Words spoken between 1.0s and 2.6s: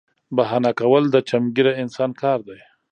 د چمګیره انسان کار دی